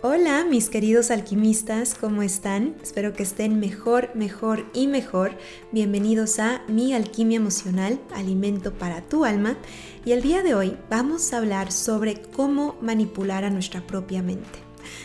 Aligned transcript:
Hola 0.00 0.44
mis 0.44 0.70
queridos 0.70 1.10
alquimistas, 1.10 1.96
¿cómo 1.96 2.22
están? 2.22 2.76
Espero 2.80 3.14
que 3.14 3.24
estén 3.24 3.58
mejor, 3.58 4.14
mejor 4.14 4.64
y 4.72 4.86
mejor. 4.86 5.32
Bienvenidos 5.72 6.38
a 6.38 6.62
Mi 6.68 6.94
Alquimia 6.94 7.38
Emocional, 7.38 8.00
Alimento 8.14 8.72
para 8.72 9.02
tu 9.02 9.24
Alma. 9.24 9.56
Y 10.04 10.12
el 10.12 10.22
día 10.22 10.44
de 10.44 10.54
hoy 10.54 10.76
vamos 10.88 11.32
a 11.32 11.38
hablar 11.38 11.72
sobre 11.72 12.22
cómo 12.22 12.76
manipular 12.80 13.42
a 13.42 13.50
nuestra 13.50 13.84
propia 13.88 14.22
mente. 14.22 14.60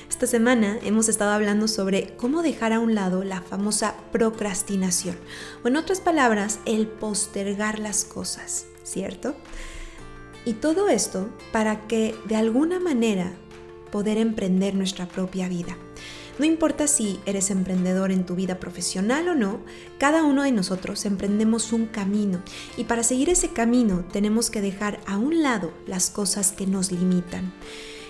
Esta 0.08 0.28
semana 0.28 0.78
hemos 0.84 1.10
estado 1.10 1.32
hablando 1.32 1.68
sobre 1.68 2.16
cómo 2.16 2.44
dejar 2.44 2.72
a 2.72 2.80
un 2.80 2.94
lado 2.94 3.24
la 3.24 3.42
famosa 3.42 3.96
procrastinación, 4.12 5.16
o 5.64 5.70
en 5.70 5.78
otras 5.78 6.02
palabras, 6.02 6.60
el 6.68 6.86
postergar 6.86 7.80
las 7.80 8.06
cosas, 8.06 8.68
¿cierto? 8.84 9.36
Y 10.46 10.54
todo 10.54 10.90
esto 10.90 11.30
para 11.52 11.88
que 11.88 12.16
de 12.26 12.36
alguna 12.36 12.80
manera 12.80 13.34
poder 13.94 14.18
emprender 14.18 14.74
nuestra 14.74 15.08
propia 15.08 15.48
vida. 15.48 15.78
No 16.40 16.46
importa 16.46 16.88
si 16.88 17.20
eres 17.28 17.52
emprendedor 17.52 18.12
en 18.12 18.26
tu 18.26 18.34
vida 18.34 18.60
profesional 18.60 19.30
o 19.30 19.36
no, 19.36 19.60
cada 20.00 20.24
uno 20.24 20.42
de 20.42 20.52
nosotros 20.52 21.06
emprendemos 21.06 21.72
un 21.72 21.86
camino 21.86 22.42
y 22.76 22.86
para 22.86 23.04
seguir 23.04 23.30
ese 23.30 23.50
camino 23.50 24.04
tenemos 24.12 24.50
que 24.50 24.62
dejar 24.62 25.00
a 25.06 25.20
un 25.20 25.44
lado 25.44 25.72
las 25.86 26.10
cosas 26.10 26.52
que 26.52 26.66
nos 26.66 26.92
limitan. 26.92 27.54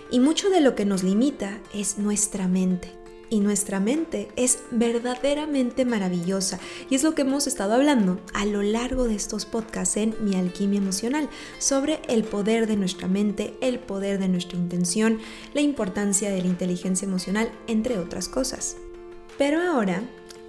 Y 0.09 0.22
mucho 0.22 0.50
de 0.50 0.62
lo 0.62 0.73
que 0.73 0.86
nos 0.86 1.04
limita 1.04 1.59
es 1.73 1.98
nuestra 1.98 2.48
mente 2.48 3.02
y 3.34 3.40
nuestra 3.40 3.80
mente 3.80 4.30
es 4.36 4.60
verdaderamente 4.70 5.86
maravillosa. 5.86 6.60
Y 6.88 6.94
es 6.94 7.02
lo 7.02 7.16
que 7.16 7.23
hemos 7.23 7.48
estado 7.48 7.73
hablando 7.73 8.20
a 8.36 8.46
lo 8.46 8.62
largo 8.62 9.06
de 9.06 9.16
estos 9.16 9.48
podcasts 9.48 9.98
en 9.98 10.16
Mi 10.22 10.36
Alquimia 10.36 10.78
Emocional, 10.78 11.28
sobre 11.58 12.00
el 12.08 12.23
poder 12.26 12.68
de 12.68 12.78
nuestra 12.78 13.08
mente, 13.08 13.56
el 13.59 13.80
poder 13.80 14.20
de 14.20 14.28
nuestra 14.28 14.59
intención, 14.59 15.18
la 15.56 15.62
importancia 15.62 16.30
de 16.30 16.44
la 16.44 16.48
inteligencia 16.48 17.08
emocional, 17.08 17.52
entre 17.66 17.98
otras 17.98 18.30
cosas. 18.30 18.78
Pero 19.40 19.59
ahora, 19.59 20.03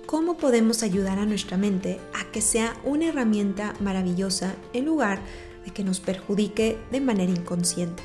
¿cómo 0.04 0.36
podemos 0.36 0.82
ayudar 0.82 1.18
a 1.18 1.24
nuestra 1.24 1.56
mente 1.56 1.98
a 2.12 2.30
que 2.32 2.42
sea 2.42 2.76
una 2.84 3.06
herramienta 3.06 3.72
maravillosa 3.80 4.56
en 4.74 4.84
lugar 4.84 5.22
de 5.64 5.70
que 5.70 5.84
nos 5.84 6.00
perjudique 6.00 6.76
de 6.92 7.00
manera 7.00 7.32
inconsciente? 7.32 8.02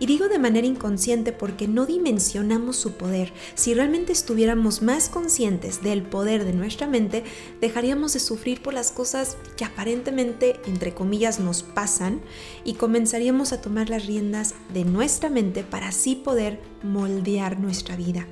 Y 0.00 0.06
digo 0.06 0.28
de 0.28 0.38
manera 0.38 0.66
inconsciente 0.66 1.30
porque 1.30 1.68
no 1.68 1.84
dimensionamos 1.84 2.76
su 2.76 2.94
poder. 2.94 3.34
Si 3.54 3.74
realmente 3.74 4.12
estuviéramos 4.12 4.80
más 4.80 5.10
conscientes 5.10 5.82
del 5.82 6.02
poder 6.02 6.46
de 6.46 6.54
nuestra 6.54 6.86
mente, 6.86 7.22
dejaríamos 7.60 8.14
de 8.14 8.20
sufrir 8.20 8.62
por 8.62 8.72
las 8.72 8.92
cosas 8.92 9.36
que 9.58 9.66
aparentemente, 9.66 10.58
entre 10.66 10.94
comillas, 10.94 11.38
nos 11.38 11.62
pasan 11.62 12.22
y 12.64 12.74
comenzaríamos 12.74 13.52
a 13.52 13.60
tomar 13.60 13.90
las 13.90 14.06
riendas 14.06 14.54
de 14.72 14.86
nuestra 14.86 15.28
mente 15.28 15.64
para 15.64 15.88
así 15.88 16.16
poder 16.16 16.62
moldear 16.82 17.60
nuestra 17.60 17.94
vida. 17.94 18.26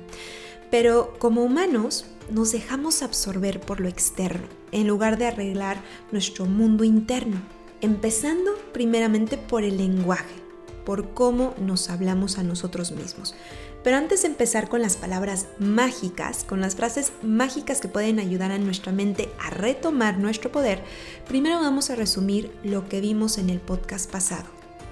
Pero 0.71 1.13
como 1.19 1.43
humanos, 1.43 2.05
nos 2.31 2.51
dejamos 2.51 3.03
absorber 3.03 3.59
por 3.59 3.79
lo 3.79 3.89
externo 3.89 4.47
en 4.71 4.87
lugar 4.87 5.19
de 5.19 5.27
arreglar 5.27 5.83
nuestro 6.11 6.47
mundo 6.47 6.83
interno, 6.83 7.41
empezando 7.81 8.55
primeramente 8.73 9.37
por 9.37 9.63
el 9.63 9.77
lenguaje 9.77 10.48
por 10.85 11.13
cómo 11.13 11.53
nos 11.57 11.89
hablamos 11.89 12.37
a 12.37 12.43
nosotros 12.43 12.91
mismos. 12.91 13.35
Pero 13.83 13.95
antes 13.97 14.23
de 14.23 14.27
empezar 14.27 14.67
con 14.67 14.81
las 14.81 14.97
palabras 14.97 15.47
mágicas, 15.57 16.43
con 16.43 16.59
las 16.59 16.75
frases 16.75 17.13
mágicas 17.21 17.79
que 17.79 17.87
pueden 17.87 18.19
ayudar 18.19 18.51
a 18.51 18.57
nuestra 18.57 18.91
mente 18.91 19.29
a 19.39 19.49
retomar 19.49 20.17
nuestro 20.17 20.51
poder, 20.51 20.83
primero 21.27 21.59
vamos 21.59 21.89
a 21.89 21.95
resumir 21.95 22.51
lo 22.63 22.89
que 22.89 22.99
vimos 22.99 23.37
en 23.37 23.49
el 23.49 23.59
podcast 23.59 24.11
pasado, 24.11 24.45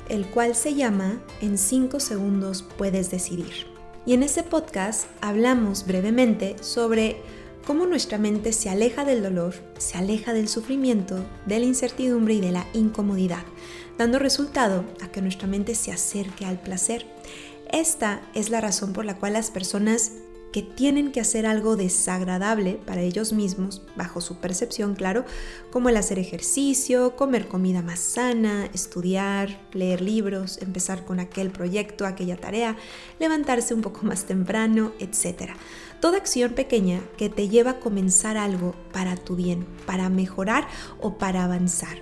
el 0.08 0.26
cual 0.28 0.56
se 0.56 0.74
llama 0.74 1.22
En 1.42 1.58
5 1.58 2.00
segundos 2.00 2.64
puedes 2.64 3.12
decidir. 3.12 3.68
Y 4.06 4.14
en 4.14 4.24
ese 4.24 4.44
podcast 4.44 5.08
hablamos 5.20 5.86
brevemente 5.86 6.56
sobre 6.62 7.18
cómo 7.68 7.86
nuestra 7.86 8.18
mente 8.18 8.54
se 8.54 8.70
aleja 8.70 9.04
del 9.04 9.22
dolor, 9.22 9.54
se 9.78 9.98
aleja 9.98 10.34
del 10.34 10.48
sufrimiento, 10.48 11.26
de 11.46 11.60
la 11.60 11.66
incertidumbre 11.66 12.36
y 12.36 12.42
de 12.42 12.54
la 12.54 12.66
incomodidad 12.74 13.44
dando 13.98 14.20
resultado 14.20 14.86
a 15.02 15.12
que 15.12 15.22
nuestra 15.22 15.48
mente 15.48 15.76
se 15.76 15.92
acerque 15.92 16.46
al 16.46 16.60
placer. 16.60 17.06
Esta 17.72 18.22
es 18.34 18.50
la 18.50 18.62
razón 18.62 18.94
por 18.94 19.06
la 19.06 19.18
cual 19.18 19.34
las 19.34 19.52
personas 19.52 20.12
que 20.54 20.62
tienen 20.62 21.12
que 21.12 21.20
hacer 21.20 21.46
algo 21.46 21.76
desagradable 21.76 22.80
para 22.86 23.02
ellos 23.02 23.34
mismos, 23.34 23.82
bajo 23.98 24.22
su 24.22 24.38
percepción, 24.38 24.96
claro, 24.96 25.26
como 25.72 25.90
el 25.90 25.98
hacer 25.98 26.20
ejercicio, 26.20 27.16
comer 27.16 27.48
comida 27.48 27.82
más 27.82 28.00
sana, 28.00 28.70
estudiar, 28.74 29.60
leer 29.74 30.02
libros, 30.02 30.60
empezar 30.62 31.04
con 31.04 31.20
aquel 31.20 31.52
proyecto, 31.52 32.06
aquella 32.06 32.38
tarea, 32.38 32.78
levantarse 33.20 33.74
un 33.74 33.82
poco 33.82 34.06
más 34.06 34.24
temprano, 34.24 34.94
etc. 35.00 35.52
Toda 36.00 36.18
acción 36.18 36.54
pequeña 36.54 37.02
que 37.18 37.30
te 37.30 37.50
lleva 37.50 37.72
a 37.72 37.80
comenzar 37.80 38.38
algo 38.38 38.76
para 38.92 39.16
tu 39.16 39.36
bien, 39.36 39.66
para 39.86 40.10
mejorar 40.10 40.68
o 41.00 41.18
para 41.18 41.44
avanzar. 41.44 41.98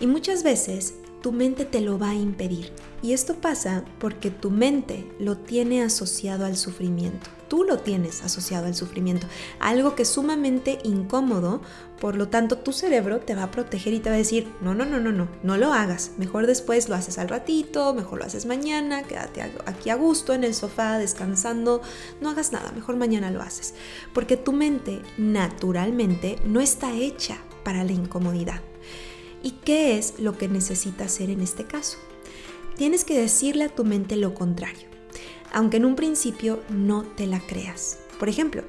Y 0.00 0.06
muchas 0.06 0.42
veces 0.42 0.94
tu 1.24 1.32
mente 1.32 1.64
te 1.64 1.80
lo 1.80 1.98
va 1.98 2.10
a 2.10 2.14
impedir. 2.14 2.70
Y 3.00 3.14
esto 3.14 3.36
pasa 3.36 3.82
porque 3.98 4.30
tu 4.30 4.50
mente 4.50 5.10
lo 5.18 5.38
tiene 5.38 5.82
asociado 5.82 6.44
al 6.44 6.54
sufrimiento. 6.54 7.30
Tú 7.48 7.64
lo 7.64 7.78
tienes 7.78 8.22
asociado 8.22 8.66
al 8.66 8.74
sufrimiento. 8.74 9.26
Algo 9.58 9.94
que 9.94 10.02
es 10.02 10.10
sumamente 10.10 10.80
incómodo, 10.84 11.62
por 11.98 12.16
lo 12.16 12.28
tanto 12.28 12.58
tu 12.58 12.74
cerebro 12.74 13.20
te 13.20 13.34
va 13.34 13.44
a 13.44 13.50
proteger 13.50 13.94
y 13.94 14.00
te 14.00 14.10
va 14.10 14.16
a 14.16 14.18
decir, 14.18 14.52
no, 14.60 14.74
no, 14.74 14.84
no, 14.84 15.00
no, 15.00 15.12
no, 15.12 15.26
no 15.42 15.56
lo 15.56 15.72
hagas. 15.72 16.10
Mejor 16.18 16.46
después 16.46 16.90
lo 16.90 16.94
haces 16.94 17.16
al 17.16 17.30
ratito, 17.30 17.94
mejor 17.94 18.18
lo 18.18 18.26
haces 18.26 18.44
mañana, 18.44 19.04
quédate 19.04 19.40
aquí 19.64 19.88
a 19.88 19.94
gusto 19.94 20.34
en 20.34 20.44
el 20.44 20.52
sofá 20.52 20.98
descansando, 20.98 21.80
no 22.20 22.28
hagas 22.28 22.52
nada, 22.52 22.70
mejor 22.72 22.96
mañana 22.96 23.30
lo 23.30 23.40
haces. 23.40 23.72
Porque 24.12 24.36
tu 24.36 24.52
mente 24.52 25.00
naturalmente 25.16 26.36
no 26.44 26.60
está 26.60 26.92
hecha 26.92 27.38
para 27.64 27.82
la 27.82 27.92
incomodidad. 27.92 28.60
¿Y 29.44 29.50
qué 29.62 29.98
es 29.98 30.18
lo 30.18 30.38
que 30.38 30.48
necesitas 30.48 31.12
hacer 31.12 31.28
en 31.28 31.42
este 31.42 31.64
caso? 31.64 31.98
Tienes 32.76 33.04
que 33.04 33.20
decirle 33.20 33.64
a 33.64 33.68
tu 33.68 33.84
mente 33.84 34.16
lo 34.16 34.32
contrario, 34.32 34.88
aunque 35.52 35.76
en 35.76 35.84
un 35.84 35.96
principio 35.96 36.62
no 36.70 37.02
te 37.02 37.26
la 37.26 37.40
creas. 37.40 37.98
Por 38.18 38.30
ejemplo, 38.30 38.64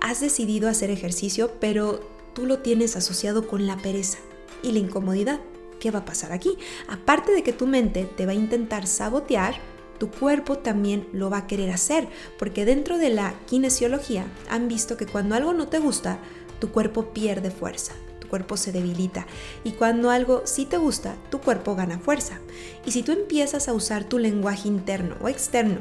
has 0.00 0.20
decidido 0.20 0.68
hacer 0.68 0.90
ejercicio, 0.90 1.52
pero 1.60 2.00
tú 2.34 2.46
lo 2.46 2.58
tienes 2.58 2.96
asociado 2.96 3.46
con 3.46 3.68
la 3.68 3.76
pereza 3.76 4.18
y 4.64 4.72
la 4.72 4.80
incomodidad. 4.80 5.38
¿Qué 5.78 5.92
va 5.92 6.00
a 6.00 6.04
pasar 6.04 6.32
aquí? 6.32 6.58
Aparte 6.88 7.30
de 7.30 7.44
que 7.44 7.52
tu 7.52 7.68
mente 7.68 8.04
te 8.04 8.26
va 8.26 8.32
a 8.32 8.34
intentar 8.34 8.88
sabotear, 8.88 9.54
tu 10.00 10.10
cuerpo 10.10 10.58
también 10.58 11.06
lo 11.12 11.30
va 11.30 11.38
a 11.38 11.46
querer 11.46 11.70
hacer, 11.70 12.08
porque 12.40 12.64
dentro 12.64 12.98
de 12.98 13.10
la 13.10 13.38
kinesiología 13.46 14.26
han 14.50 14.66
visto 14.66 14.96
que 14.96 15.06
cuando 15.06 15.36
algo 15.36 15.52
no 15.52 15.68
te 15.68 15.78
gusta, 15.78 16.18
tu 16.58 16.72
cuerpo 16.72 17.12
pierde 17.12 17.52
fuerza, 17.52 17.94
cuerpo 18.28 18.56
se 18.56 18.72
debilita 18.72 19.26
y 19.64 19.72
cuando 19.72 20.10
algo 20.10 20.42
sí 20.44 20.66
te 20.66 20.76
gusta, 20.76 21.16
tu 21.30 21.40
cuerpo 21.40 21.74
gana 21.74 21.98
fuerza. 21.98 22.40
Y 22.86 22.92
si 22.92 23.02
tú 23.02 23.12
empiezas 23.12 23.68
a 23.68 23.72
usar 23.72 24.04
tu 24.04 24.18
lenguaje 24.18 24.68
interno 24.68 25.16
o 25.20 25.28
externo, 25.28 25.78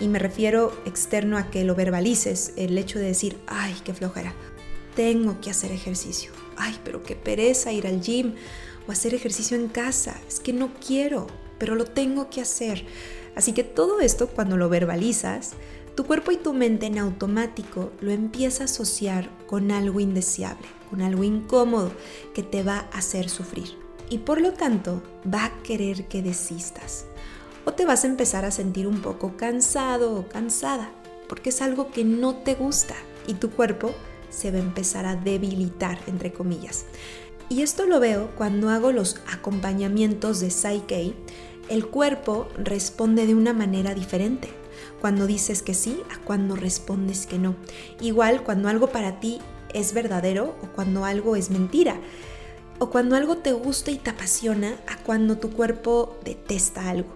y 0.00 0.08
me 0.08 0.18
refiero 0.18 0.72
externo 0.86 1.36
a 1.36 1.50
que 1.50 1.64
lo 1.64 1.74
verbalices, 1.74 2.54
el 2.56 2.76
hecho 2.78 2.98
de 2.98 3.06
decir, 3.06 3.36
ay, 3.46 3.76
qué 3.84 3.92
flojera, 3.92 4.34
tengo 4.96 5.40
que 5.40 5.50
hacer 5.50 5.72
ejercicio, 5.72 6.32
ay, 6.56 6.78
pero 6.84 7.02
qué 7.02 7.14
pereza 7.14 7.72
ir 7.72 7.86
al 7.86 8.00
gym 8.00 8.34
o 8.88 8.92
hacer 8.92 9.14
ejercicio 9.14 9.56
en 9.56 9.68
casa, 9.68 10.18
es 10.26 10.40
que 10.40 10.52
no 10.52 10.70
quiero, 10.84 11.26
pero 11.58 11.74
lo 11.74 11.84
tengo 11.84 12.30
que 12.30 12.40
hacer. 12.40 12.86
Así 13.36 13.52
que 13.52 13.62
todo 13.62 14.00
esto 14.00 14.28
cuando 14.28 14.56
lo 14.56 14.68
verbalizas, 14.68 15.52
tu 15.94 16.06
cuerpo 16.06 16.32
y 16.32 16.36
tu 16.36 16.54
mente 16.54 16.86
en 16.86 16.98
automático 16.98 17.92
lo 18.00 18.10
empieza 18.10 18.64
a 18.64 18.66
asociar 18.66 19.30
con 19.46 19.70
algo 19.70 20.00
indeseable 20.00 20.79
con 20.90 21.00
algo 21.00 21.24
incómodo 21.24 21.92
que 22.34 22.42
te 22.42 22.62
va 22.62 22.88
a 22.92 22.98
hacer 22.98 23.30
sufrir. 23.30 23.78
Y 24.10 24.18
por 24.18 24.40
lo 24.40 24.52
tanto 24.52 25.02
va 25.32 25.46
a 25.46 25.62
querer 25.62 26.08
que 26.08 26.22
desistas. 26.22 27.06
O 27.64 27.72
te 27.72 27.84
vas 27.84 28.04
a 28.04 28.08
empezar 28.08 28.44
a 28.44 28.50
sentir 28.50 28.86
un 28.86 29.00
poco 29.00 29.36
cansado 29.36 30.14
o 30.16 30.28
cansada, 30.28 30.90
porque 31.28 31.50
es 31.50 31.62
algo 31.62 31.90
que 31.90 32.04
no 32.04 32.34
te 32.34 32.54
gusta 32.54 32.96
y 33.26 33.34
tu 33.34 33.50
cuerpo 33.50 33.94
se 34.30 34.50
va 34.50 34.58
a 34.58 34.62
empezar 34.62 35.06
a 35.06 35.16
debilitar, 35.16 35.98
entre 36.06 36.32
comillas. 36.32 36.86
Y 37.48 37.62
esto 37.62 37.86
lo 37.86 38.00
veo 38.00 38.30
cuando 38.36 38.70
hago 38.70 38.92
los 38.92 39.16
acompañamientos 39.32 40.40
de 40.40 40.50
Psyche. 40.50 41.14
El 41.68 41.86
cuerpo 41.86 42.48
responde 42.56 43.26
de 43.26 43.34
una 43.34 43.52
manera 43.52 43.94
diferente 43.94 44.48
cuando 45.00 45.26
dices 45.26 45.62
que 45.62 45.74
sí 45.74 46.02
a 46.10 46.18
cuando 46.18 46.56
respondes 46.56 47.26
que 47.26 47.38
no. 47.38 47.56
Igual 48.00 48.44
cuando 48.44 48.68
algo 48.68 48.88
para 48.88 49.20
ti 49.20 49.40
es 49.74 49.92
verdadero 49.92 50.56
o 50.62 50.66
cuando 50.74 51.04
algo 51.04 51.36
es 51.36 51.50
mentira. 51.50 52.00
O 52.78 52.90
cuando 52.90 53.14
algo 53.14 53.38
te 53.38 53.52
gusta 53.52 53.90
y 53.90 53.98
te 53.98 54.10
apasiona 54.10 54.76
a 54.86 54.96
cuando 55.02 55.38
tu 55.38 55.50
cuerpo 55.50 56.18
detesta 56.24 56.88
algo. 56.88 57.14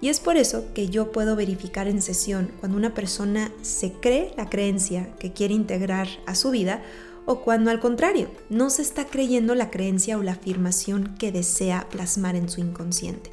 Y 0.00 0.08
es 0.08 0.20
por 0.20 0.36
eso 0.36 0.66
que 0.74 0.88
yo 0.88 1.10
puedo 1.10 1.36
verificar 1.36 1.88
en 1.88 2.02
sesión 2.02 2.50
cuando 2.60 2.76
una 2.76 2.92
persona 2.92 3.50
se 3.62 3.92
cree 3.92 4.34
la 4.36 4.50
creencia 4.50 5.14
que 5.18 5.32
quiere 5.32 5.54
integrar 5.54 6.08
a 6.26 6.34
su 6.34 6.50
vida 6.50 6.82
o 7.24 7.40
cuando 7.40 7.70
al 7.70 7.80
contrario 7.80 8.30
no 8.50 8.70
se 8.70 8.82
está 8.82 9.06
creyendo 9.06 9.54
la 9.54 9.70
creencia 9.70 10.18
o 10.18 10.22
la 10.22 10.32
afirmación 10.32 11.16
que 11.18 11.32
desea 11.32 11.88
plasmar 11.90 12.36
en 12.36 12.48
su 12.48 12.60
inconsciente. 12.60 13.30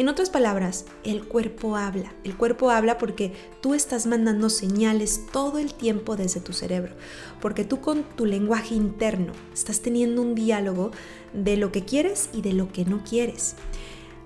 En 0.00 0.08
otras 0.08 0.30
palabras, 0.30 0.86
el 1.04 1.28
cuerpo 1.28 1.76
habla. 1.76 2.14
El 2.24 2.34
cuerpo 2.34 2.70
habla 2.70 2.96
porque 2.96 3.34
tú 3.60 3.74
estás 3.74 4.06
mandando 4.06 4.48
señales 4.48 5.26
todo 5.30 5.58
el 5.58 5.74
tiempo 5.74 6.16
desde 6.16 6.40
tu 6.40 6.54
cerebro. 6.54 6.94
Porque 7.38 7.64
tú 7.64 7.82
con 7.82 8.04
tu 8.04 8.24
lenguaje 8.24 8.74
interno 8.74 9.34
estás 9.52 9.80
teniendo 9.80 10.22
un 10.22 10.34
diálogo 10.34 10.90
de 11.34 11.58
lo 11.58 11.70
que 11.70 11.84
quieres 11.84 12.30
y 12.32 12.40
de 12.40 12.54
lo 12.54 12.72
que 12.72 12.86
no 12.86 13.04
quieres. 13.04 13.56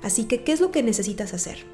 Así 0.01 0.27
que, 0.27 0.45
¿qué 0.45 0.53
es 0.53 0.61
lo 0.61 0.71
que 0.71 0.85
necesitas 0.85 1.35
hacer? 1.35 1.65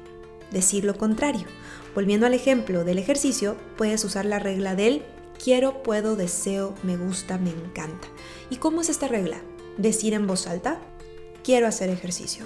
Decir 0.49 0.83
lo 0.83 0.97
contrario. 0.97 1.45
Volviendo 1.93 2.25
al 2.25 2.33
ejemplo 2.33 2.83
del 2.83 2.97
ejercicio, 2.97 3.55
puedes 3.77 4.03
usar 4.03 4.25
la 4.25 4.39
regla 4.39 4.73
del 4.73 5.03
quiero, 5.37 5.83
puedo, 5.83 6.15
deseo, 6.15 6.73
me 6.81 6.97
gusta, 6.97 7.37
me 7.37 7.51
encanta. 7.51 8.07
¿Y 8.49 8.55
cómo 8.55 8.81
es 8.81 8.89
esta 8.89 9.07
regla? 9.07 9.43
Decir 9.77 10.15
en 10.15 10.25
voz 10.25 10.47
alta, 10.47 10.81
quiero 11.43 11.67
hacer 11.67 11.91
ejercicio, 11.91 12.45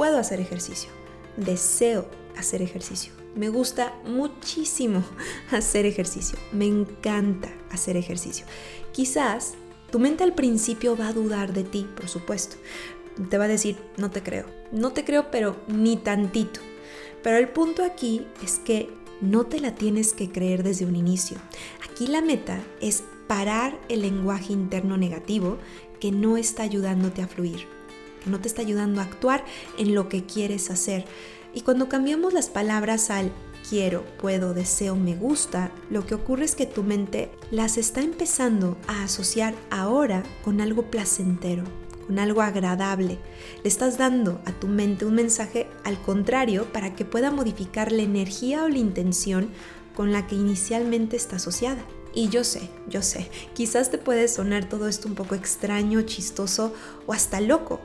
puedo 0.00 0.16
hacer 0.16 0.40
ejercicio, 0.40 0.88
deseo 1.36 2.08
hacer 2.34 2.62
ejercicio. 2.62 3.12
Me 3.36 3.50
gusta 3.50 3.92
muchísimo 4.06 5.04
hacer 5.50 5.84
ejercicio, 5.84 6.38
me 6.52 6.64
encanta 6.64 7.50
hacer 7.70 7.98
ejercicio. 7.98 8.46
Quizás 8.92 9.56
tu 9.92 9.98
mente 9.98 10.24
al 10.24 10.32
principio 10.32 10.96
va 10.96 11.08
a 11.08 11.12
dudar 11.12 11.52
de 11.52 11.64
ti, 11.64 11.86
por 11.94 12.08
supuesto. 12.08 12.56
Te 13.28 13.36
va 13.36 13.44
a 13.44 13.48
decir, 13.48 13.76
no 13.98 14.10
te 14.10 14.22
creo, 14.22 14.46
no 14.72 14.94
te 14.94 15.04
creo, 15.04 15.30
pero 15.30 15.60
ni 15.68 15.98
tantito. 15.98 16.60
Pero 17.22 17.36
el 17.36 17.50
punto 17.50 17.84
aquí 17.84 18.26
es 18.42 18.58
que 18.58 18.88
no 19.20 19.44
te 19.44 19.60
la 19.60 19.74
tienes 19.74 20.14
que 20.14 20.32
creer 20.32 20.62
desde 20.62 20.86
un 20.86 20.96
inicio. 20.96 21.36
Aquí 21.90 22.06
la 22.06 22.22
meta 22.22 22.64
es 22.80 23.02
parar 23.26 23.78
el 23.90 24.00
lenguaje 24.00 24.54
interno 24.54 24.96
negativo 24.96 25.58
que 26.00 26.10
no 26.10 26.38
está 26.38 26.62
ayudándote 26.62 27.20
a 27.20 27.28
fluir, 27.28 27.66
no 28.26 28.40
te 28.40 28.48
está 28.48 28.62
ayudando 28.62 29.00
a 29.00 29.04
actuar 29.04 29.44
en 29.78 29.94
lo 29.94 30.08
que 30.08 30.24
quieres 30.24 30.70
hacer. 30.70 31.04
Y 31.52 31.62
cuando 31.62 31.88
cambiamos 31.88 32.32
las 32.32 32.48
palabras 32.48 33.10
al 33.10 33.32
quiero, 33.68 34.04
puedo, 34.18 34.54
deseo, 34.54 34.96
me 34.96 35.16
gusta, 35.16 35.72
lo 35.90 36.06
que 36.06 36.14
ocurre 36.14 36.44
es 36.44 36.54
que 36.54 36.66
tu 36.66 36.82
mente 36.82 37.30
las 37.50 37.76
está 37.76 38.00
empezando 38.00 38.76
a 38.86 39.04
asociar 39.04 39.54
ahora 39.70 40.22
con 40.44 40.60
algo 40.60 40.90
placentero, 40.90 41.64
con 42.06 42.18
algo 42.18 42.42
agradable. 42.42 43.18
Le 43.62 43.68
estás 43.68 43.98
dando 43.98 44.40
a 44.44 44.52
tu 44.52 44.68
mente 44.68 45.04
un 45.04 45.14
mensaje 45.14 45.68
al 45.84 46.00
contrario 46.00 46.64
para 46.72 46.94
que 46.94 47.04
pueda 47.04 47.30
modificar 47.30 47.92
la 47.92 48.02
energía 48.02 48.64
o 48.64 48.68
la 48.68 48.78
intención 48.78 49.50
con 49.94 50.12
la 50.12 50.26
que 50.26 50.36
inicialmente 50.36 51.16
está 51.16 51.36
asociada. 51.36 51.84
Y 52.12 52.28
yo 52.28 52.42
sé, 52.42 52.68
yo 52.88 53.02
sé, 53.02 53.30
quizás 53.54 53.90
te 53.90 53.98
puede 53.98 54.26
sonar 54.26 54.68
todo 54.68 54.88
esto 54.88 55.06
un 55.06 55.14
poco 55.14 55.36
extraño, 55.36 56.02
chistoso 56.02 56.74
o 57.06 57.12
hasta 57.12 57.40
loco, 57.40 57.80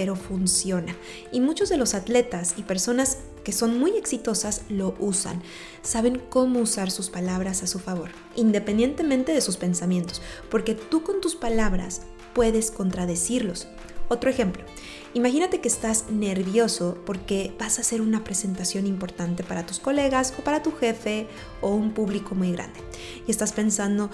pero 0.00 0.16
funciona. 0.16 0.96
Y 1.30 1.40
muchos 1.40 1.68
de 1.68 1.76
los 1.76 1.92
atletas 1.92 2.54
y 2.56 2.62
personas 2.62 3.18
que 3.44 3.52
son 3.52 3.78
muy 3.78 3.98
exitosas 3.98 4.62
lo 4.70 4.94
usan. 4.98 5.42
Saben 5.82 6.22
cómo 6.30 6.60
usar 6.60 6.90
sus 6.90 7.10
palabras 7.10 7.62
a 7.62 7.66
su 7.66 7.78
favor, 7.78 8.08
independientemente 8.34 9.34
de 9.34 9.42
sus 9.42 9.58
pensamientos, 9.58 10.22
porque 10.50 10.74
tú 10.74 11.02
con 11.02 11.20
tus 11.20 11.36
palabras 11.36 12.00
puedes 12.32 12.70
contradecirlos. 12.70 13.68
Otro 14.08 14.30
ejemplo, 14.30 14.64
imagínate 15.12 15.60
que 15.60 15.68
estás 15.68 16.06
nervioso 16.08 16.96
porque 17.04 17.54
vas 17.58 17.76
a 17.76 17.82
hacer 17.82 18.00
una 18.00 18.24
presentación 18.24 18.86
importante 18.86 19.44
para 19.44 19.66
tus 19.66 19.80
colegas 19.80 20.32
o 20.38 20.42
para 20.42 20.62
tu 20.62 20.72
jefe 20.72 21.26
o 21.60 21.74
un 21.74 21.92
público 21.92 22.34
muy 22.34 22.52
grande. 22.52 22.80
Y 23.26 23.30
estás 23.30 23.52
pensando, 23.52 24.10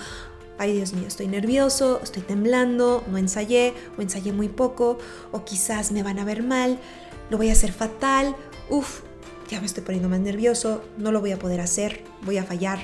ay 0.59 0.75
Dios 0.75 0.93
mío, 0.93 1.07
estoy 1.07 1.29
nervioso, 1.29 2.01
estoy 2.03 2.23
temblando, 2.23 3.05
no 3.09 3.19
ensayé 3.19 3.75
o 3.99 4.03
ensayé 4.03 4.33
muy 4.33 4.49
poco 4.49 4.99
o 5.33 5.45
quizás 5.45 5.93
me 5.93 6.03
van 6.03 6.19
a 6.19 6.25
ver 6.25 6.43
mal, 6.43 6.79
lo 7.31 7.37
voy 7.37 7.51
a 7.51 7.53
hacer 7.53 7.73
fatal, 7.73 8.37
uff, 8.69 9.01
ya 9.49 9.61
me 9.61 9.67
estoy 9.67 9.83
poniendo 9.83 10.09
más 10.09 10.21
nervioso, 10.21 10.83
no 10.99 11.13
lo 11.13 11.21
voy 11.21 11.33
a 11.33 11.39
poder 11.39 11.61
hacer, 11.61 12.05
voy 12.23 12.39
a 12.39 12.45
fallar. 12.45 12.81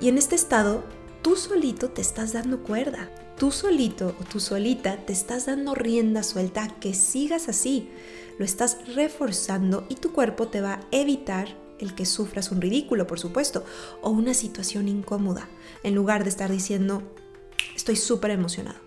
Y 0.00 0.08
en 0.08 0.18
este 0.18 0.34
estado, 0.34 0.82
tú 1.22 1.36
solito 1.36 1.90
te 1.90 2.00
estás 2.00 2.32
dando 2.32 2.62
cuerda 2.62 3.10
tú 3.36 3.50
solito 3.50 4.14
o 4.20 4.24
tú 4.24 4.40
solita 4.40 4.96
te 4.96 5.12
estás 5.12 5.46
dando 5.46 5.74
rienda 5.74 6.22
suelta 6.22 6.68
que 6.80 6.94
sigas 6.94 7.48
así. 7.48 7.90
Lo 8.38 8.44
estás 8.44 8.78
reforzando 8.94 9.86
y 9.88 9.96
tu 9.96 10.12
cuerpo 10.12 10.48
te 10.48 10.60
va 10.60 10.74
a 10.74 10.80
evitar 10.90 11.56
el 11.84 11.94
que 11.94 12.06
sufras 12.06 12.50
un 12.50 12.60
ridículo, 12.60 13.06
por 13.06 13.20
supuesto, 13.20 13.64
o 14.02 14.10
una 14.10 14.34
situación 14.34 14.88
incómoda, 14.88 15.48
en 15.82 15.94
lugar 15.94 16.24
de 16.24 16.30
estar 16.30 16.50
diciendo, 16.50 17.02
estoy 17.76 17.96
súper 17.96 18.30
emocionado. 18.30 18.78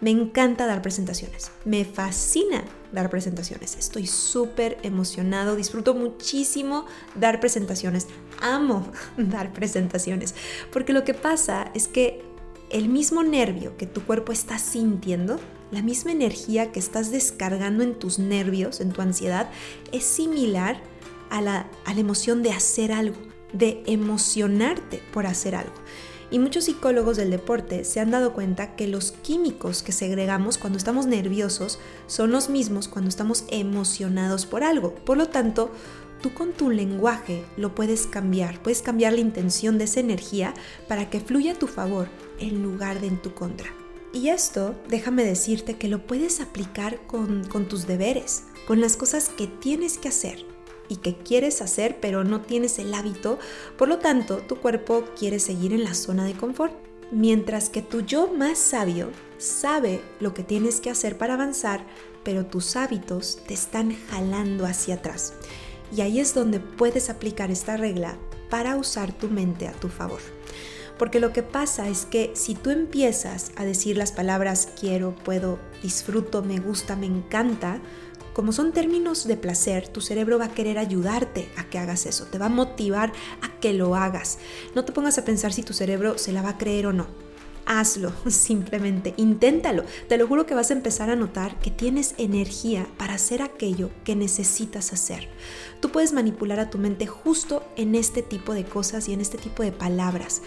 Me 0.00 0.10
encanta 0.10 0.66
dar 0.66 0.80
presentaciones, 0.80 1.50
me 1.66 1.84
fascina 1.84 2.64
dar 2.90 3.10
presentaciones, 3.10 3.76
estoy 3.76 4.06
súper 4.06 4.78
emocionado, 4.82 5.56
disfruto 5.56 5.94
muchísimo 5.94 6.86
dar 7.14 7.38
presentaciones, 7.38 8.06
amo 8.40 8.90
dar 9.18 9.52
presentaciones, 9.52 10.34
porque 10.72 10.94
lo 10.94 11.04
que 11.04 11.12
pasa 11.12 11.70
es 11.74 11.86
que 11.86 12.22
el 12.70 12.88
mismo 12.88 13.22
nervio 13.22 13.76
que 13.76 13.86
tu 13.86 14.02
cuerpo 14.02 14.32
está 14.32 14.58
sintiendo, 14.58 15.38
la 15.70 15.82
misma 15.82 16.12
energía 16.12 16.72
que 16.72 16.78
estás 16.78 17.10
descargando 17.10 17.82
en 17.82 17.98
tus 17.98 18.18
nervios, 18.18 18.80
en 18.80 18.92
tu 18.92 19.02
ansiedad, 19.02 19.50
es 19.92 20.04
similar 20.04 20.80
a 21.30 21.40
la, 21.40 21.70
a 21.84 21.94
la 21.94 22.00
emoción 22.00 22.42
de 22.42 22.52
hacer 22.52 22.92
algo, 22.92 23.16
de 23.52 23.82
emocionarte 23.86 25.02
por 25.12 25.26
hacer 25.26 25.54
algo. 25.54 25.74
Y 26.30 26.38
muchos 26.38 26.64
psicólogos 26.64 27.16
del 27.16 27.30
deporte 27.30 27.84
se 27.84 27.98
han 27.98 28.12
dado 28.12 28.32
cuenta 28.32 28.76
que 28.76 28.86
los 28.86 29.10
químicos 29.10 29.82
que 29.82 29.90
segregamos 29.90 30.58
cuando 30.58 30.78
estamos 30.78 31.06
nerviosos 31.06 31.80
son 32.06 32.30
los 32.30 32.48
mismos 32.48 32.86
cuando 32.86 33.08
estamos 33.08 33.44
emocionados 33.48 34.46
por 34.46 34.62
algo. 34.62 34.94
Por 34.94 35.16
lo 35.16 35.28
tanto, 35.28 35.72
tú 36.22 36.32
con 36.32 36.52
tu 36.52 36.70
lenguaje 36.70 37.44
lo 37.56 37.74
puedes 37.74 38.06
cambiar, 38.06 38.62
puedes 38.62 38.80
cambiar 38.80 39.14
la 39.14 39.20
intención 39.20 39.76
de 39.76 39.84
esa 39.84 39.98
energía 39.98 40.54
para 40.86 41.10
que 41.10 41.20
fluya 41.20 41.52
a 41.52 41.58
tu 41.58 41.66
favor 41.66 42.08
en 42.38 42.62
lugar 42.62 43.00
de 43.00 43.08
en 43.08 43.20
tu 43.20 43.34
contra. 43.34 43.70
Y 44.12 44.28
esto, 44.28 44.76
déjame 44.88 45.24
decirte 45.24 45.78
que 45.78 45.88
lo 45.88 46.06
puedes 46.06 46.40
aplicar 46.40 47.00
con, 47.08 47.44
con 47.44 47.66
tus 47.66 47.88
deberes, 47.88 48.44
con 48.68 48.80
las 48.80 48.96
cosas 48.96 49.28
que 49.28 49.48
tienes 49.48 49.98
que 49.98 50.08
hacer 50.08 50.44
y 50.90 50.96
que 50.96 51.16
quieres 51.16 51.62
hacer 51.62 51.98
pero 52.00 52.24
no 52.24 52.42
tienes 52.42 52.78
el 52.78 52.92
hábito, 52.92 53.38
por 53.78 53.88
lo 53.88 53.98
tanto 53.98 54.38
tu 54.38 54.56
cuerpo 54.56 55.04
quiere 55.18 55.38
seguir 55.38 55.72
en 55.72 55.84
la 55.84 55.94
zona 55.94 56.24
de 56.24 56.34
confort, 56.34 56.74
mientras 57.10 57.70
que 57.70 57.80
tu 57.80 58.02
yo 58.02 58.28
más 58.28 58.58
sabio 58.58 59.10
sabe 59.38 60.02
lo 60.20 60.34
que 60.34 60.42
tienes 60.42 60.80
que 60.80 60.90
hacer 60.90 61.16
para 61.16 61.34
avanzar, 61.34 61.86
pero 62.22 62.44
tus 62.44 62.76
hábitos 62.76 63.38
te 63.46 63.54
están 63.54 63.96
jalando 64.10 64.66
hacia 64.66 64.96
atrás. 64.96 65.32
Y 65.96 66.02
ahí 66.02 66.20
es 66.20 66.34
donde 66.34 66.60
puedes 66.60 67.08
aplicar 67.08 67.50
esta 67.50 67.76
regla 67.76 68.18
para 68.50 68.76
usar 68.76 69.12
tu 69.12 69.28
mente 69.28 69.66
a 69.66 69.72
tu 69.72 69.88
favor. 69.88 70.20
Porque 70.98 71.18
lo 71.18 71.32
que 71.32 71.42
pasa 71.42 71.88
es 71.88 72.04
que 72.04 72.32
si 72.34 72.54
tú 72.54 72.68
empiezas 72.68 73.52
a 73.56 73.64
decir 73.64 73.96
las 73.96 74.12
palabras 74.12 74.68
quiero, 74.78 75.14
puedo, 75.14 75.58
disfruto, 75.82 76.42
me 76.42 76.60
gusta, 76.60 76.94
me 76.94 77.06
encanta, 77.06 77.80
como 78.32 78.52
son 78.52 78.72
términos 78.72 79.26
de 79.26 79.36
placer, 79.36 79.88
tu 79.88 80.00
cerebro 80.00 80.38
va 80.38 80.46
a 80.46 80.54
querer 80.54 80.78
ayudarte 80.78 81.48
a 81.56 81.64
que 81.64 81.78
hagas 81.78 82.06
eso, 82.06 82.26
te 82.26 82.38
va 82.38 82.46
a 82.46 82.50
motivar 82.50 83.12
a 83.42 83.60
que 83.60 83.72
lo 83.72 83.96
hagas. 83.96 84.38
No 84.74 84.84
te 84.84 84.92
pongas 84.92 85.18
a 85.18 85.24
pensar 85.24 85.52
si 85.52 85.62
tu 85.62 85.72
cerebro 85.72 86.18
se 86.18 86.32
la 86.32 86.42
va 86.42 86.50
a 86.50 86.58
creer 86.58 86.86
o 86.86 86.92
no. 86.92 87.06
Hazlo, 87.66 88.12
simplemente, 88.28 89.14
inténtalo. 89.16 89.84
Te 90.08 90.18
lo 90.18 90.26
juro 90.26 90.46
que 90.46 90.54
vas 90.54 90.70
a 90.70 90.74
empezar 90.74 91.10
a 91.10 91.16
notar 91.16 91.58
que 91.60 91.70
tienes 91.70 92.14
energía 92.18 92.86
para 92.96 93.14
hacer 93.14 93.42
aquello 93.42 93.90
que 94.04 94.16
necesitas 94.16 94.92
hacer. 94.92 95.28
Tú 95.80 95.90
puedes 95.90 96.12
manipular 96.12 96.60
a 96.60 96.70
tu 96.70 96.78
mente 96.78 97.06
justo 97.06 97.64
en 97.76 97.94
este 97.94 98.22
tipo 98.22 98.54
de 98.54 98.64
cosas 98.64 99.08
y 99.08 99.12
en 99.12 99.20
este 99.20 99.38
tipo 99.38 99.62
de 99.62 99.72
palabras. 99.72 100.42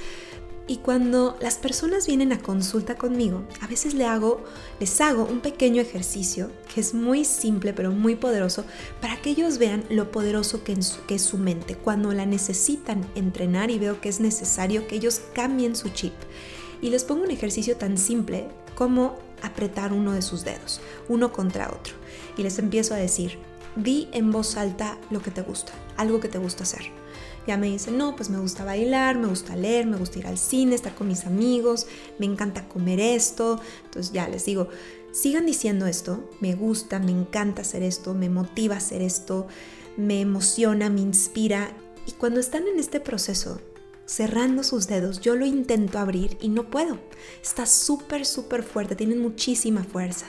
Y 0.65 0.77
cuando 0.77 1.37
las 1.41 1.55
personas 1.55 2.07
vienen 2.07 2.31
a 2.31 2.39
consulta 2.39 2.95
conmigo, 2.95 3.43
a 3.59 3.67
veces 3.67 3.93
les 3.95 4.07
hago, 4.07 4.41
les 4.79 5.01
hago 5.01 5.25
un 5.25 5.41
pequeño 5.41 5.81
ejercicio 5.81 6.51
que 6.73 6.79
es 6.79 6.93
muy 6.93 7.25
simple 7.25 7.73
pero 7.73 7.91
muy 7.91 8.15
poderoso 8.15 8.63
para 9.01 9.21
que 9.21 9.31
ellos 9.31 9.57
vean 9.57 9.83
lo 9.89 10.09
poderoso 10.09 10.63
que, 10.63 10.77
que 11.05 11.15
es 11.15 11.21
su 11.21 11.37
mente 11.37 11.75
cuando 11.75 12.13
la 12.13 12.25
necesitan 12.25 13.05
entrenar 13.15 13.71
y 13.71 13.79
veo 13.79 13.99
que 13.99 14.07
es 14.07 14.21
necesario 14.21 14.87
que 14.87 14.95
ellos 14.95 15.21
cambien 15.33 15.75
su 15.75 15.89
chip. 15.89 16.13
Y 16.81 16.91
les 16.91 17.03
pongo 17.03 17.23
un 17.23 17.31
ejercicio 17.31 17.75
tan 17.75 17.97
simple 17.97 18.47
como 18.73 19.17
apretar 19.41 19.91
uno 19.91 20.13
de 20.13 20.21
sus 20.21 20.45
dedos, 20.45 20.79
uno 21.09 21.33
contra 21.33 21.69
otro. 21.69 21.93
Y 22.37 22.43
les 22.43 22.57
empiezo 22.57 22.93
a 22.93 22.97
decir, 22.97 23.37
di 23.75 24.07
en 24.13 24.31
voz 24.31 24.55
alta 24.55 24.97
lo 25.09 25.21
que 25.21 25.31
te 25.31 25.41
gusta, 25.41 25.73
algo 25.97 26.21
que 26.21 26.29
te 26.29 26.37
gusta 26.37 26.63
hacer 26.63 27.02
ya 27.47 27.57
me 27.57 27.67
dicen, 27.67 27.97
no, 27.97 28.15
pues 28.15 28.29
me 28.29 28.39
gusta 28.39 28.63
bailar, 28.63 29.17
me 29.17 29.27
gusta 29.27 29.55
leer, 29.55 29.85
me 29.85 29.97
gusta 29.97 30.19
ir 30.19 30.27
al 30.27 30.37
cine, 30.37 30.75
estar 30.75 30.95
con 30.95 31.07
mis 31.07 31.25
amigos, 31.25 31.87
me 32.19 32.25
encanta 32.25 32.67
comer 32.67 32.99
esto. 32.99 33.59
Entonces 33.85 34.13
ya 34.13 34.27
les 34.27 34.45
digo, 34.45 34.69
sigan 35.11 35.45
diciendo 35.45 35.85
esto, 35.85 36.29
me 36.39 36.55
gusta, 36.55 36.99
me 36.99 37.11
encanta 37.11 37.61
hacer 37.61 37.83
esto, 37.83 38.13
me 38.13 38.29
motiva 38.29 38.75
a 38.75 38.79
hacer 38.79 39.01
esto, 39.01 39.47
me 39.97 40.21
emociona, 40.21 40.89
me 40.89 41.01
inspira. 41.01 41.75
Y 42.07 42.13
cuando 42.13 42.39
están 42.39 42.67
en 42.67 42.79
este 42.79 42.99
proceso, 42.99 43.61
cerrando 44.05 44.63
sus 44.63 44.87
dedos, 44.87 45.21
yo 45.21 45.35
lo 45.35 45.45
intento 45.45 45.99
abrir 45.99 46.37
y 46.41 46.49
no 46.49 46.69
puedo. 46.69 46.99
Está 47.41 47.65
súper, 47.65 48.25
súper 48.25 48.63
fuerte, 48.63 48.95
tienen 48.95 49.21
muchísima 49.21 49.83
fuerza. 49.83 50.25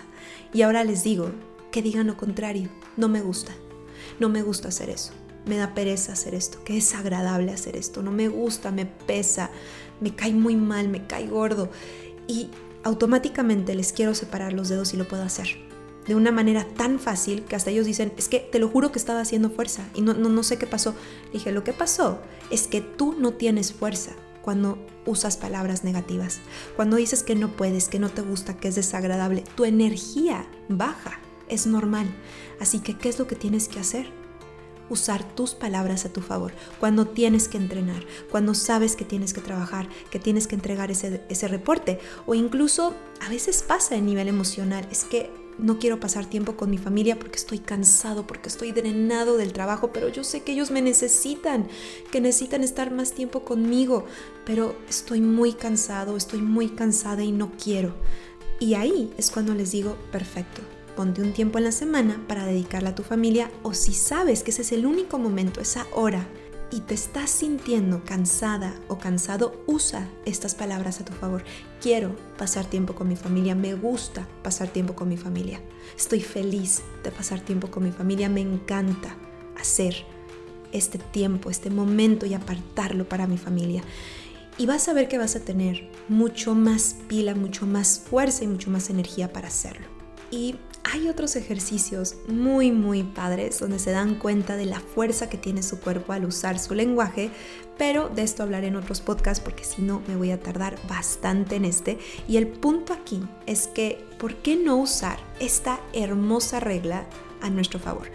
Y 0.52 0.62
ahora 0.62 0.84
les 0.84 1.02
digo 1.02 1.30
que 1.70 1.82
digan 1.82 2.06
lo 2.06 2.16
contrario, 2.16 2.70
no 2.96 3.08
me 3.08 3.20
gusta. 3.20 3.52
no 4.20 4.28
me 4.28 4.42
gusta 4.42 4.68
hacer 4.68 4.90
eso, 4.90 5.12
me 5.46 5.56
da 5.56 5.74
pereza 5.74 6.12
hacer 6.12 6.34
esto, 6.34 6.62
que 6.64 6.78
es 6.78 6.94
agradable 6.94 7.52
hacer 7.52 7.76
esto, 7.76 8.02
no 8.02 8.10
me 8.10 8.28
gusta, 8.28 8.70
me 8.70 8.86
pesa, 8.86 9.50
me 10.00 10.14
cae 10.14 10.32
muy 10.32 10.56
mal, 10.56 10.88
me 10.88 11.06
cae 11.06 11.26
gordo. 11.26 11.70
Y 12.26 12.50
automáticamente 12.82 13.74
les 13.74 13.92
quiero 13.92 14.14
separar 14.14 14.52
los 14.52 14.68
dedos 14.68 14.94
y 14.94 14.96
lo 14.96 15.06
puedo 15.06 15.22
hacer. 15.22 15.48
De 16.06 16.14
una 16.14 16.32
manera 16.32 16.66
tan 16.76 16.98
fácil 16.98 17.44
que 17.44 17.56
hasta 17.56 17.70
ellos 17.70 17.86
dicen, 17.86 18.12
es 18.18 18.28
que 18.28 18.40
te 18.40 18.58
lo 18.58 18.68
juro 18.68 18.92
que 18.92 18.98
estaba 18.98 19.20
haciendo 19.20 19.50
fuerza 19.50 19.88
y 19.94 20.02
no, 20.02 20.12
no, 20.12 20.28
no 20.28 20.42
sé 20.42 20.58
qué 20.58 20.66
pasó. 20.66 20.94
dije, 21.32 21.50
lo 21.50 21.64
que 21.64 21.72
pasó 21.72 22.18
es 22.50 22.66
que 22.66 22.82
tú 22.82 23.14
no 23.18 23.32
tienes 23.32 23.72
fuerza 23.72 24.12
cuando 24.42 24.78
usas 25.06 25.38
palabras 25.38 25.84
negativas, 25.84 26.40
cuando 26.76 26.96
dices 26.96 27.22
que 27.22 27.34
no 27.34 27.56
puedes, 27.56 27.88
que 27.88 27.98
no 27.98 28.10
te 28.10 28.20
gusta, 28.20 28.58
que 28.58 28.68
es 28.68 28.74
desagradable, 28.74 29.44
tu 29.56 29.64
energía 29.64 30.46
baja, 30.68 31.18
es 31.48 31.66
normal. 31.66 32.06
Así 32.60 32.80
que, 32.80 32.98
¿qué 32.98 33.08
es 33.08 33.18
lo 33.18 33.26
que 33.26 33.36
tienes 33.36 33.68
que 33.68 33.80
hacer? 33.80 34.23
Usar 34.90 35.24
tus 35.34 35.54
palabras 35.54 36.04
a 36.04 36.12
tu 36.12 36.20
favor, 36.20 36.52
cuando 36.80 37.06
tienes 37.06 37.48
que 37.48 37.56
entrenar, 37.56 38.04
cuando 38.30 38.54
sabes 38.54 38.96
que 38.96 39.04
tienes 39.04 39.32
que 39.32 39.40
trabajar, 39.40 39.88
que 40.10 40.18
tienes 40.18 40.46
que 40.46 40.54
entregar 40.54 40.90
ese, 40.90 41.22
ese 41.28 41.48
reporte, 41.48 41.98
o 42.26 42.34
incluso 42.34 42.94
a 43.20 43.28
veces 43.28 43.62
pasa 43.62 43.96
en 43.96 44.06
nivel 44.06 44.28
emocional, 44.28 44.86
es 44.90 45.04
que 45.04 45.30
no 45.58 45.78
quiero 45.78 46.00
pasar 46.00 46.26
tiempo 46.26 46.56
con 46.56 46.70
mi 46.70 46.78
familia 46.78 47.18
porque 47.18 47.36
estoy 47.36 47.58
cansado, 47.58 48.26
porque 48.26 48.48
estoy 48.48 48.72
drenado 48.72 49.36
del 49.36 49.52
trabajo, 49.52 49.92
pero 49.92 50.08
yo 50.08 50.24
sé 50.24 50.42
que 50.42 50.52
ellos 50.52 50.70
me 50.70 50.82
necesitan, 50.82 51.68
que 52.10 52.20
necesitan 52.20 52.64
estar 52.64 52.90
más 52.90 53.12
tiempo 53.12 53.44
conmigo, 53.44 54.04
pero 54.44 54.76
estoy 54.88 55.20
muy 55.20 55.52
cansado, 55.52 56.16
estoy 56.16 56.40
muy 56.40 56.70
cansada 56.70 57.22
y 57.22 57.32
no 57.32 57.52
quiero. 57.52 57.94
Y 58.58 58.74
ahí 58.74 59.12
es 59.16 59.30
cuando 59.30 59.54
les 59.54 59.72
digo, 59.72 59.96
perfecto, 60.10 60.62
Ponte 60.96 61.22
un 61.22 61.32
tiempo 61.32 61.58
en 61.58 61.64
la 61.64 61.72
semana 61.72 62.24
para 62.28 62.46
dedicarla 62.46 62.90
a 62.90 62.94
tu 62.94 63.02
familia 63.02 63.50
o 63.62 63.74
si 63.74 63.94
sabes 63.94 64.42
que 64.42 64.52
ese 64.52 64.62
es 64.62 64.72
el 64.72 64.86
único 64.86 65.18
momento, 65.18 65.60
esa 65.60 65.86
hora, 65.92 66.26
y 66.70 66.80
te 66.80 66.94
estás 66.94 67.30
sintiendo 67.30 68.02
cansada 68.04 68.74
o 68.88 68.98
cansado, 68.98 69.62
usa 69.66 70.08
estas 70.24 70.54
palabras 70.54 71.00
a 71.00 71.04
tu 71.04 71.12
favor. 71.12 71.44
Quiero 71.80 72.16
pasar 72.36 72.66
tiempo 72.66 72.94
con 72.94 73.08
mi 73.08 73.16
familia, 73.16 73.54
me 73.54 73.74
gusta 73.74 74.26
pasar 74.42 74.68
tiempo 74.68 74.94
con 74.94 75.08
mi 75.08 75.16
familia, 75.16 75.60
estoy 75.96 76.20
feliz 76.20 76.82
de 77.04 77.12
pasar 77.12 77.40
tiempo 77.40 77.70
con 77.70 77.84
mi 77.84 77.92
familia, 77.92 78.28
me 78.28 78.40
encanta 78.40 79.16
hacer 79.56 80.04
este 80.72 80.98
tiempo, 80.98 81.50
este 81.50 81.70
momento 81.70 82.26
y 82.26 82.34
apartarlo 82.34 83.08
para 83.08 83.26
mi 83.26 83.38
familia. 83.38 83.82
Y 84.58 84.66
vas 84.66 84.88
a 84.88 84.92
ver 84.92 85.08
que 85.08 85.18
vas 85.18 85.36
a 85.36 85.40
tener 85.40 85.90
mucho 86.08 86.54
más 86.54 86.96
pila, 87.08 87.34
mucho 87.34 87.66
más 87.66 88.00
fuerza 88.00 88.44
y 88.44 88.48
mucho 88.48 88.70
más 88.70 88.90
energía 88.90 89.32
para 89.32 89.48
hacerlo. 89.48 89.86
Y 90.30 90.56
hay 90.84 91.08
otros 91.08 91.34
ejercicios 91.34 92.16
muy 92.28 92.70
muy 92.70 93.02
padres 93.02 93.58
donde 93.58 93.78
se 93.78 93.90
dan 93.90 94.14
cuenta 94.16 94.56
de 94.56 94.66
la 94.66 94.80
fuerza 94.80 95.28
que 95.28 95.38
tiene 95.38 95.62
su 95.62 95.80
cuerpo 95.80 96.12
al 96.12 96.24
usar 96.24 96.58
su 96.58 96.74
lenguaje, 96.74 97.30
pero 97.78 98.08
de 98.08 98.22
esto 98.22 98.42
hablaré 98.42 98.68
en 98.68 98.76
otros 98.76 99.00
podcasts 99.00 99.42
porque 99.42 99.64
si 99.64 99.82
no 99.82 100.02
me 100.06 100.16
voy 100.16 100.30
a 100.30 100.40
tardar 100.40 100.78
bastante 100.88 101.56
en 101.56 101.64
este. 101.64 101.98
Y 102.28 102.36
el 102.36 102.46
punto 102.46 102.92
aquí 102.92 103.22
es 103.46 103.66
que, 103.66 104.04
¿por 104.18 104.36
qué 104.36 104.56
no 104.56 104.76
usar 104.76 105.18
esta 105.40 105.80
hermosa 105.92 106.60
regla 106.60 107.06
a 107.40 107.50
nuestro 107.50 107.80
favor? 107.80 108.10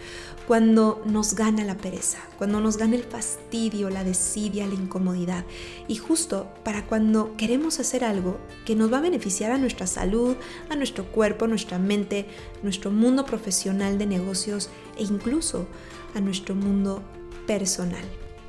Cuando 0.50 1.00
nos 1.06 1.36
gana 1.36 1.64
la 1.64 1.78
pereza, 1.78 2.18
cuando 2.40 2.60
nos 2.60 2.78
gana 2.78 2.96
el 2.96 3.04
fastidio, 3.04 3.92
la 3.92 4.04
desidia, 4.04 4.66
la 4.66 4.74
incomodidad. 4.74 5.46
Y 5.88 5.98
justo 5.98 6.52
para 6.64 6.88
cuando 6.88 7.38
queremos 7.38 7.80
hacer 7.80 8.04
algo 8.04 8.40
que 8.66 8.76
nos 8.76 8.92
va 8.92 8.98
a 8.98 9.02
beneficiar 9.02 9.52
a 9.52 9.60
nuestra 9.60 9.86
salud, 9.86 10.36
a 10.72 10.76
nuestro 10.76 11.06
cuerpo, 11.06 11.46
nuestra 11.46 11.78
mente, 11.78 12.26
nuestro 12.64 12.90
mundo 12.90 13.28
profesional 13.28 14.00
de 14.00 14.08
negocios 14.08 14.72
e 14.98 15.04
incluso 15.04 15.68
a 16.16 16.20
nuestro 16.20 16.56
mundo 16.56 17.04
personal. 17.46 18.04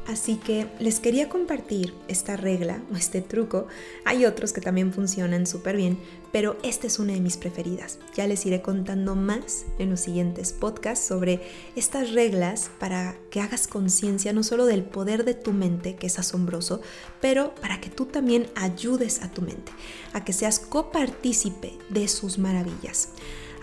Así 0.07 0.37
que 0.37 0.69
les 0.78 1.00
quería 1.00 1.28
compartir 1.28 1.92
esta 2.09 2.37
regla 2.37 2.83
o 2.90 2.97
este 2.97 3.21
truco. 3.21 3.66
Hay 4.07 4.25
otros 4.25 4.54
que 4.54 4.62
también 4.62 4.95
funcionan 4.95 5.47
súper 5.47 5.76
bien, 5.76 5.99
pero 6.32 6.56
esta 6.62 6.87
es 6.87 6.99
una 6.99 7.12
de 7.12 7.20
mis 7.20 7.37
preferidas. 7.37 7.99
Ya 8.14 8.26
les 8.26 8.44
iré 8.46 8.62
contando 8.62 9.14
más 9.14 9.64
en 9.78 9.90
los 9.90 10.00
siguientes 10.00 10.52
podcasts 10.52 11.06
sobre 11.06 11.40
estas 11.76 12.12
reglas 12.12 12.70
para 12.78 13.16
que 13.30 13.40
hagas 13.40 13.66
conciencia 13.66 14.32
no 14.32 14.42
solo 14.42 14.66
del 14.66 14.82
poder 14.82 15.25
de 15.25 15.34
tu 15.34 15.52
mente, 15.52 15.96
que 15.96 16.06
es 16.06 16.18
asombroso, 16.18 16.80
pero 17.20 17.54
para 17.56 17.80
que 17.80 17.90
tú 17.90 18.06
también 18.06 18.49
ayudes 18.54 19.22
a 19.22 19.30
tu 19.30 19.42
mente, 19.42 19.72
a 20.12 20.25
que 20.25 20.32
seas 20.32 20.58
copartícipe 20.60 21.78
de 21.88 22.08
sus 22.08 22.38
maravillas, 22.38 23.10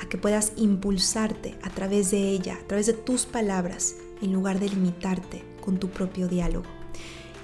a 0.01 0.07
que 0.09 0.17
puedas 0.17 0.53
impulsarte 0.57 1.55
a 1.61 1.69
través 1.69 2.11
de 2.11 2.29
ella, 2.29 2.57
a 2.61 2.67
través 2.67 2.85
de 2.85 2.93
tus 2.93 3.25
palabras, 3.25 3.95
en 4.21 4.33
lugar 4.33 4.59
de 4.59 4.69
limitarte 4.69 5.43
con 5.61 5.79
tu 5.79 5.89
propio 5.89 6.27
diálogo. 6.27 6.76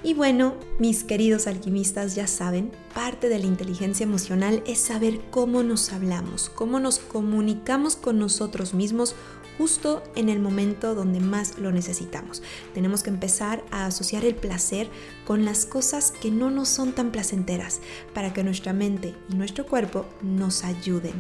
Y 0.06 0.14
bueno, 0.14 0.56
mis 0.80 1.06
queridos 1.06 1.48
alquimistas 1.48 2.14
ya 2.14 2.28
saben, 2.28 2.72
parte 2.94 3.30
de 3.30 3.40
la 3.40 3.46
inteligencia 3.46 4.04
emocional 4.04 4.62
es 4.68 4.80
saber 4.80 5.22
cómo 5.32 5.64
nos 5.64 5.94
hablamos, 5.94 6.50
cómo 6.50 6.82
nos 6.82 7.00
comunicamos 7.00 7.96
con 7.96 8.20
nosotros 8.20 8.74
mismos 8.74 9.16
justo 9.58 10.04
en 10.16 10.28
el 10.28 10.42
momento 10.42 10.94
donde 10.94 11.22
más 11.22 11.58
lo 11.58 11.72
necesitamos. 11.72 12.44
Tenemos 12.74 13.02
que 13.02 13.12
empezar 13.12 13.64
a 13.72 13.86
asociar 13.86 14.26
el 14.26 14.36
placer 14.36 14.90
con 15.26 15.46
las 15.46 15.66
cosas 15.66 16.12
que 16.12 16.32
no 16.32 16.52
nos 16.52 16.68
son 16.68 16.92
tan 16.92 17.12
placenteras 17.14 17.80
para 18.14 18.34
que 18.34 18.44
nuestra 18.44 18.74
mente 18.74 19.16
y 19.30 19.36
nuestro 19.36 19.66
cuerpo 19.66 20.06
nos 20.22 20.66
ayuden. 20.66 21.14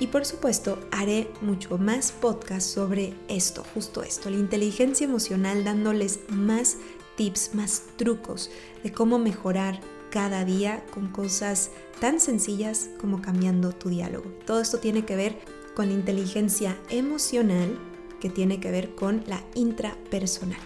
Y 0.00 0.08
por 0.08 0.24
supuesto, 0.24 0.78
haré 0.92 1.28
mucho 1.40 1.76
más 1.76 2.12
podcast 2.12 2.68
sobre 2.68 3.14
esto, 3.28 3.64
justo 3.74 4.02
esto, 4.02 4.30
la 4.30 4.36
inteligencia 4.36 5.04
emocional, 5.04 5.64
dándoles 5.64 6.20
más 6.28 6.76
tips, 7.18 7.54
más 7.54 7.82
trucos 7.96 8.50
de 8.82 8.92
cómo 8.92 9.18
mejorar 9.18 9.80
cada 10.10 10.46
día 10.46 10.86
con 10.94 11.08
cosas 11.08 11.70
tan 12.00 12.20
sencillas 12.20 12.88
como 12.98 13.20
cambiando 13.20 13.72
tu 13.72 13.90
diálogo. 13.90 14.30
Todo 14.46 14.60
esto 14.60 14.78
tiene 14.78 15.04
que 15.04 15.16
ver 15.16 15.38
con 15.74 15.88
la 15.88 15.94
inteligencia 15.94 16.78
emocional, 16.88 17.78
que 18.20 18.30
tiene 18.30 18.60
que 18.60 18.70
ver 18.70 18.94
con 18.94 19.22
la 19.26 19.44
intrapersonal. 19.54 20.60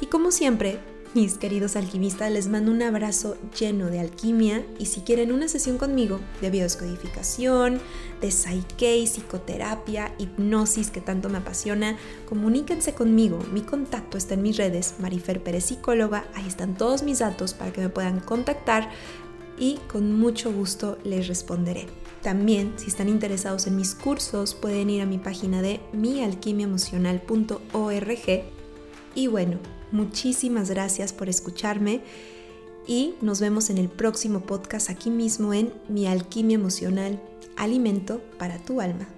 Y 0.00 0.06
como 0.06 0.30
siempre, 0.30 0.78
mis 1.14 1.38
queridos 1.38 1.76
alquimistas, 1.76 2.30
les 2.30 2.48
mando 2.48 2.70
un 2.70 2.82
abrazo 2.82 3.36
lleno 3.58 3.86
de 3.86 4.00
alquimia 4.00 4.64
y 4.78 4.86
si 4.86 5.00
quieren 5.00 5.32
una 5.32 5.48
sesión 5.48 5.78
conmigo 5.78 6.20
de 6.40 6.50
biodescodificación, 6.50 7.80
de 8.20 8.30
psyche, 8.30 9.06
psicoterapia, 9.06 10.14
hipnosis 10.18 10.90
que 10.90 11.00
tanto 11.00 11.28
me 11.28 11.38
apasiona, 11.38 11.96
comuníquense 12.28 12.94
conmigo. 12.94 13.38
Mi 13.52 13.62
contacto 13.62 14.18
está 14.18 14.34
en 14.34 14.42
mis 14.42 14.56
redes, 14.56 14.96
Marifer 14.98 15.42
Pérez 15.42 15.66
Psicóloga, 15.66 16.26
ahí 16.34 16.46
están 16.46 16.76
todos 16.76 17.02
mis 17.02 17.20
datos 17.20 17.54
para 17.54 17.72
que 17.72 17.80
me 17.80 17.88
puedan 17.88 18.20
contactar 18.20 18.90
y 19.58 19.78
con 19.88 20.12
mucho 20.12 20.52
gusto 20.52 20.98
les 21.04 21.28
responderé. 21.28 21.86
También, 22.22 22.74
si 22.76 22.88
están 22.88 23.08
interesados 23.08 23.66
en 23.66 23.76
mis 23.76 23.94
cursos, 23.94 24.54
pueden 24.54 24.90
ir 24.90 25.00
a 25.02 25.06
mi 25.06 25.16
página 25.18 25.62
de 25.62 25.80
mialquimiaemocional.org. 25.92 28.44
Y 29.14 29.28
bueno, 29.28 29.58
Muchísimas 29.92 30.70
gracias 30.70 31.12
por 31.12 31.28
escucharme 31.28 32.00
y 32.86 33.14
nos 33.20 33.40
vemos 33.40 33.70
en 33.70 33.78
el 33.78 33.88
próximo 33.88 34.40
podcast 34.40 34.90
aquí 34.90 35.10
mismo 35.10 35.52
en 35.52 35.72
Mi 35.88 36.06
Alquimia 36.06 36.54
Emocional, 36.54 37.20
Alimento 37.56 38.20
para 38.38 38.58
tu 38.58 38.80
Alma. 38.80 39.15